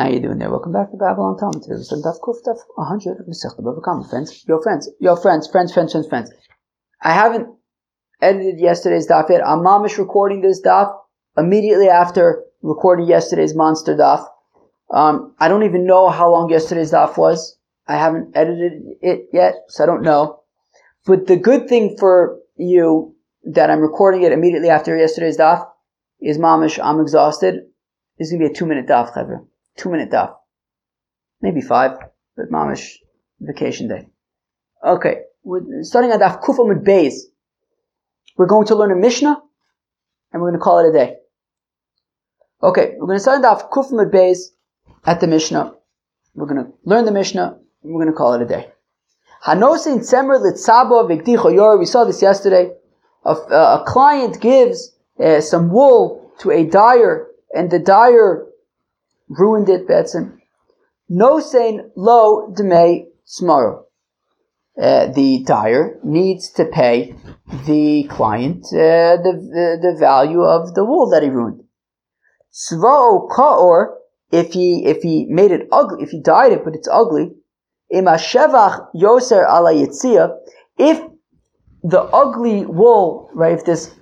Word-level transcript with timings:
How 0.00 0.08
you 0.08 0.18
doing 0.18 0.38
there? 0.38 0.48
Welcome 0.48 0.72
back 0.72 0.90
to 0.92 0.96
Babble 0.96 1.24
On 1.24 1.36
Talmud. 1.36 1.62
Today 1.62 1.74
Daf 1.74 2.20
Kuf 2.22 2.36
Daf 2.46 2.56
100 2.74 3.18
of. 3.20 4.62
Friends, 4.62 4.88
yo 4.98 5.14
friends, 5.14 5.46
friends, 5.46 5.46
friends, 5.46 5.74
friends, 5.74 5.92
friends, 5.92 6.08
friends. 6.08 6.30
I 7.02 7.12
haven't 7.12 7.48
edited 8.22 8.58
yesterday's 8.58 9.06
daf 9.06 9.28
yet. 9.28 9.46
I'm 9.46 9.58
mamish 9.58 9.98
recording 9.98 10.40
this 10.40 10.62
daf 10.62 10.90
immediately 11.36 11.90
after 11.90 12.42
recording 12.62 13.08
yesterday's 13.08 13.54
monster 13.54 13.94
daf. 13.94 14.26
Um, 14.90 15.34
I 15.38 15.48
don't 15.48 15.64
even 15.64 15.84
know 15.84 16.08
how 16.08 16.30
long 16.30 16.48
yesterday's 16.48 16.92
daf 16.92 17.18
was. 17.18 17.58
I 17.86 17.98
haven't 17.98 18.34
edited 18.34 18.80
it 19.02 19.28
yet, 19.34 19.56
so 19.68 19.84
I 19.84 19.86
don't 19.86 20.00
know. 20.00 20.40
But 21.04 21.26
the 21.26 21.36
good 21.36 21.68
thing 21.68 21.98
for 21.98 22.38
you 22.56 23.14
that 23.52 23.68
I'm 23.68 23.80
recording 23.80 24.22
it 24.22 24.32
immediately 24.32 24.70
after 24.70 24.96
yesterday's 24.96 25.36
daf 25.36 25.68
is 26.22 26.38
mamish. 26.38 26.82
I'm 26.82 27.00
exhausted. 27.00 27.66
This 28.18 28.28
is 28.28 28.32
gonna 28.32 28.48
be 28.48 28.50
a 28.50 28.54
two 28.54 28.64
minute 28.64 28.86
daf, 28.86 29.12
chavre. 29.12 29.44
Two 29.80 29.88
minute 29.88 30.10
daf. 30.10 30.34
Maybe 31.40 31.62
five, 31.62 31.92
but 32.36 32.50
mamish 32.50 32.96
vacation 33.40 33.88
day. 33.88 34.08
Okay, 34.84 35.22
we're 35.42 35.62
starting 35.84 36.10
at 36.10 36.20
daf 36.20 36.42
kufa 36.42 36.62
with 36.62 36.84
bays. 36.84 37.28
We're 38.36 38.46
going 38.46 38.66
to 38.66 38.74
learn 38.74 38.92
a 38.92 38.96
mishnah, 38.96 39.40
and 40.32 40.42
we're 40.42 40.50
going 40.50 40.60
to 40.60 40.62
call 40.62 40.80
it 40.80 40.90
a 40.90 40.92
day. 40.92 41.16
Okay, 42.62 42.94
we're 42.98 43.06
going 43.06 43.16
to 43.16 43.22
start 43.22 43.42
daf 43.42 43.70
kufa 43.70 43.94
with 43.94 44.12
bays 44.12 44.52
at 45.06 45.20
the 45.20 45.26
mishnah. 45.26 45.74
We're 46.34 46.44
going 46.44 46.62
to 46.62 46.72
learn 46.84 47.06
the 47.06 47.12
mishnah, 47.12 47.56
and 47.82 47.94
we're 47.94 48.02
going 48.02 48.12
to 48.12 48.18
call 48.18 48.34
it 48.34 48.42
a 48.42 48.46
day. 48.46 48.68
Hanosin 49.46 50.00
tzemer 50.00 50.40
v'gdicho 50.42 51.54
yor. 51.54 51.78
We 51.78 51.86
saw 51.86 52.04
this 52.04 52.20
yesterday. 52.20 52.72
A, 53.24 53.32
a 53.32 53.84
client 53.86 54.42
gives 54.42 54.94
uh, 55.18 55.40
some 55.40 55.70
wool 55.70 56.32
to 56.40 56.50
a 56.50 56.64
dyer, 56.64 57.28
and 57.54 57.70
the 57.70 57.78
dyer 57.78 58.46
ruined 59.30 59.68
it, 59.68 59.88
Betson. 59.88 60.38
No 61.08 61.40
saying 61.40 61.90
lo 61.96 62.52
demay 62.52 63.06
smaro. 63.26 63.84
Uh, 64.80 65.06
the 65.12 65.42
dyer 65.44 65.98
needs 66.04 66.50
to 66.52 66.64
pay 66.64 67.14
the 67.66 68.04
client 68.08 68.64
uh, 68.72 69.16
the, 69.18 69.32
the, 69.32 69.78
the 69.82 69.96
value 69.98 70.42
of 70.42 70.74
the 70.74 70.84
wool 70.84 71.10
that 71.10 71.22
he 71.22 71.28
ruined. 71.28 71.62
Svo 72.52 73.28
kaor, 73.28 73.96
if 74.30 74.52
he 74.52 74.86
if 74.86 75.02
he 75.02 75.26
made 75.28 75.50
it 75.50 75.68
ugly, 75.72 76.02
if 76.02 76.10
he 76.10 76.22
dyed 76.22 76.52
it 76.52 76.64
but 76.64 76.74
it's 76.74 76.88
ugly, 76.88 77.32
imashevach 77.92 78.86
yoser 78.94 79.44
ala 79.44 79.72
yitzia, 79.72 80.36
if 80.78 81.00
the 81.82 82.00
ugly 82.00 82.64
wool, 82.64 83.30
right, 83.34 83.58
if 83.58 83.64
this 83.64 83.94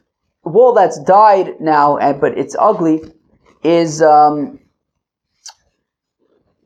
wool 0.44 0.74
that's 0.74 1.02
dyed 1.04 1.54
now, 1.60 1.96
uh, 1.98 2.12
but 2.12 2.36
it's 2.36 2.56
ugly, 2.58 3.00
is 3.64 4.02
um, 4.02 4.60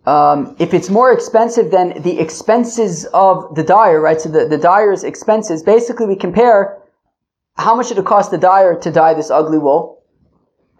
um, 0.07 0.57
if 0.59 0.75
it's 0.75 0.91
more 0.91 1.13
expensive 1.13 1.71
than 1.71 2.03
the 2.03 2.19
expenses 2.19 3.07
of 3.15 3.55
the 3.55 3.63
dyer, 3.63 4.01
right? 4.01 4.21
So 4.21 4.29
the, 4.29 4.47
the 4.47 4.59
dyer's 4.59 5.05
expenses, 5.05 5.63
basically 5.63 6.07
we 6.07 6.17
compare 6.17 6.83
how 7.57 7.77
much 7.77 7.93
it 7.93 8.05
cost 8.05 8.31
the 8.31 8.39
dyer 8.39 8.75
to 8.81 8.91
dye 8.91 9.15
this 9.15 9.31
ugly 9.31 9.59
wool, 9.59 10.03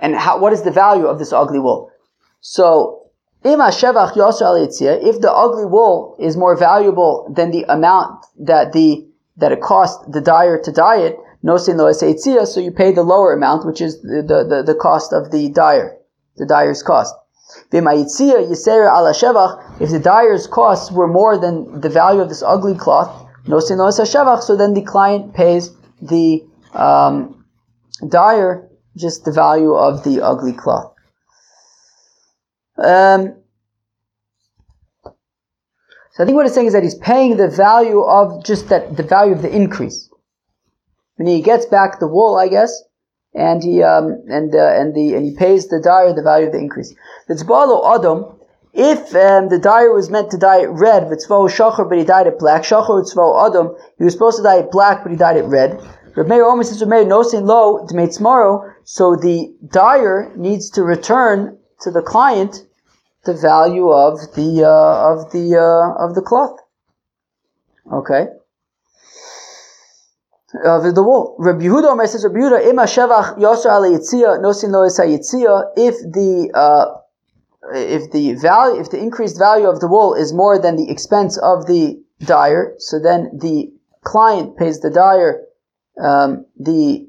and 0.01 0.17
how, 0.17 0.39
what 0.39 0.53
is 0.53 0.63
the 0.63 0.71
value 0.71 1.07
of 1.07 1.19
this 1.19 1.33
ugly 1.33 1.61
wool. 1.61 1.91
So, 2.41 2.99
if 3.45 3.59
the 5.21 5.33
ugly 5.33 5.67
wool 5.67 6.17
is 6.19 6.37
more 6.37 6.57
valuable 6.57 7.33
than 7.35 7.51
the 7.51 7.65
amount 7.69 8.25
that 8.41 8.73
the 8.73 9.07
that 9.37 9.53
it 9.53 9.61
cost 9.61 10.11
the 10.11 10.21
dyer 10.21 10.59
to 10.59 10.73
dye 10.73 10.99
it, 10.99 11.17
no 11.43 11.57
sin 11.57 11.77
lo 11.77 11.93
so 11.93 12.61
you 12.61 12.71
pay 12.71 12.93
the 12.93 13.03
lower 13.03 13.33
amount, 13.33 13.65
which 13.67 13.81
is 13.81 14.01
the, 14.03 14.23
the, 14.49 14.63
the 14.65 14.75
cost 14.75 15.13
of 15.13 15.31
the 15.31 15.49
dyer, 15.51 15.97
the 16.37 16.47
dyer's 16.47 16.83
cost. 16.83 17.15
If 19.81 19.91
the 19.91 20.01
dyer's 20.03 20.47
costs 20.47 20.93
were 20.93 21.09
more 21.09 21.39
than 21.39 21.81
the 21.81 21.89
value 21.89 22.21
of 22.21 22.29
this 22.29 22.43
ugly 22.43 22.75
cloth, 22.75 23.29
no 23.47 23.61
sin 23.61 23.79
so 23.91 24.57
then 24.57 24.75
the 24.75 24.83
client 24.83 25.35
pays 25.35 25.71
the 26.01 26.45
um, 26.75 27.45
dyer 28.09 28.69
just 28.97 29.25
the 29.25 29.33
value 29.33 29.73
of 29.73 30.05
the 30.05 30.23
ugly 30.23 30.53
cloth. 30.53 30.95
Um, 32.79 33.35
so 36.13 36.23
I 36.23 36.27
think 36.27 36.37
what 36.37 36.47
it's 36.47 36.55
saying 36.55 36.67
is 36.67 36.73
that 36.75 36.83
he's 36.83 36.95
paying 36.95 37.37
the 37.37 37.49
value 37.49 38.03
of 38.03 38.45
just 38.45 38.69
that 38.69 38.97
the 38.97 39.03
value 39.03 39.33
of 39.33 39.43
the 39.43 39.55
increase. 39.55 40.11
When 41.17 41.27
he 41.27 41.41
gets 41.41 41.67
back 41.67 42.01
the 42.01 42.09
wool, 42.09 42.37
I 42.37 42.49
guess, 42.49 42.83
and 43.35 43.63
he 43.63 43.83
um, 43.83 44.23
and 44.29 44.55
uh, 44.55 44.81
and 44.81 44.95
the 44.95 45.15
and 45.15 45.25
he 45.25 45.35
pays 45.35 45.69
the 45.69 45.81
dyer 45.81 46.13
the 46.13 46.23
value 46.23 46.47
of 46.47 46.53
the 46.53 46.59
increase. 46.59 46.95
It's 47.29 47.43
balo 47.43 47.95
adam. 47.95 48.39
If 48.75 49.15
um, 49.15 49.51
the 49.51 49.59
dyer 49.59 49.93
was 49.93 50.09
meant 50.09 50.31
to 50.31 50.39
dye 50.39 50.63
it 50.63 50.71
red, 50.71 51.05
v'tzvo 51.05 51.49
shachar, 51.51 51.89
but 51.89 51.99
he 51.99 52.05
dyed 52.05 52.27
it 52.27 52.39
black, 52.39 52.63
shachar 52.63 53.03
v'tzvo 53.03 53.47
adam, 53.47 53.77
he 53.99 54.05
was 54.05 54.15
supposed 54.15 54.39
to 54.39 54.43
dye 54.43 54.61
it 54.61 54.71
black, 54.71 55.03
but 55.03 55.13
he 55.13 55.19
dyed 55.19 55.37
it 55.37 55.45
red. 55.45 55.79
Reb 56.15 56.27
Meir 56.27 56.45
Omer 56.45 56.63
says, 56.63 56.81
Reb 56.81 56.91
Meir, 56.91 57.05
no 57.05 57.23
sin 57.23 57.47
lo, 57.47 57.87
tomorrow, 57.87 58.71
so 58.85 59.17
the 59.17 59.55
dyer 59.67 60.33
needs 60.37 60.71
to 60.71 60.83
return 60.83 61.59
to 61.81 61.91
the 61.91 62.03
client 62.03 62.67
the 63.25 63.35
value 63.35 63.91
of 63.91 64.19
the, 64.35 64.65
uh, 64.65 65.13
of 65.13 65.33
the, 65.33 65.57
uh, 65.57 66.05
of 66.05 66.15
the 66.15 66.21
cloth. 66.21 66.59
Okay? 67.91 68.27
Of 70.55 70.95
the 70.95 71.03
wool. 71.03 71.35
Rabbi 71.39 71.65
Yehuda 71.65 72.07
says, 72.07 72.25
Rabbi 72.25 72.41
Yehuda, 72.41 72.69
ima 72.69 72.83
shevach 72.83 73.39
yosar 73.39 73.73
ala 73.73 73.89
yitzia, 73.89 74.41
no 74.43 74.53
sin 74.53 74.71
lo 74.71 74.87
yitzia, 74.87 75.71
if 75.77 75.95
the, 76.13 76.51
uh, 76.53 76.99
if 77.75 78.11
the 78.13 78.35
value, 78.35 78.79
if 78.79 78.91
the 78.91 78.99
increased 78.99 79.39
value 79.39 79.67
of 79.67 79.81
the 79.81 79.89
wool 79.89 80.15
is 80.15 80.35
more 80.35 80.59
than 80.59 80.77
the 80.77 80.91
expense 80.91 81.39
of 81.39 81.67
the 81.67 82.03
dyer, 82.21 82.75
so 82.79 82.99
then 82.99 83.31
the 83.39 83.73
client 84.05 84.59
pays 84.59 84.81
the 84.81 84.91
dyer 84.91 85.43
um, 86.03 86.45
the 86.59 87.09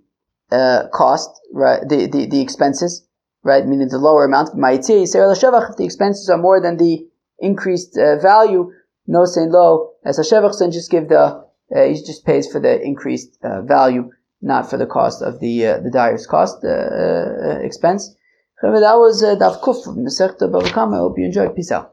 uh, 0.51 0.87
cost, 0.93 1.29
right? 1.51 1.81
The, 1.87 2.07
the 2.07 2.27
the 2.27 2.41
expenses, 2.41 3.05
right? 3.43 3.65
Meaning 3.65 3.89
the 3.89 3.97
lower 3.97 4.25
amount. 4.25 4.51
If 4.55 4.85
the 4.87 5.85
expenses 5.85 6.29
are 6.29 6.37
more 6.37 6.61
than 6.61 6.77
the 6.77 7.07
increased 7.39 7.97
uh, 7.97 8.19
value, 8.19 8.71
no 9.07 9.25
saying 9.25 9.51
low 9.51 9.93
as 10.05 10.19
a 10.19 10.21
shevach, 10.21 10.57
then 10.59 10.71
just 10.71 10.91
give 10.91 11.09
the 11.09 11.43
uh, 11.75 11.83
he 11.83 11.93
just 11.93 12.25
pays 12.25 12.51
for 12.51 12.59
the 12.59 12.81
increased 12.81 13.37
uh, 13.43 13.61
value, 13.61 14.11
not 14.41 14.69
for 14.69 14.77
the 14.77 14.85
cost 14.85 15.21
of 15.21 15.39
the 15.39 15.65
uh, 15.65 15.79
the 15.79 15.91
dyer's 15.91 16.27
cost 16.27 16.63
uh, 16.63 16.69
uh, 16.69 17.59
expense. 17.61 18.15
That 18.61 18.95
was 18.95 19.21
uh, 19.21 19.35
Daf 19.35 19.59
Kuf, 19.61 19.85
Masechta 19.87 20.49
Bava 20.49 20.71
Kama. 20.71 20.95
I 20.95 20.99
hope 20.99 21.17
you 21.17 21.25
enjoyed. 21.25 21.55
Peace 21.55 21.71
out. 21.71 21.92